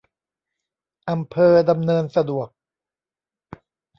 [1.09, 2.47] อำเภอดำเนินสะดวก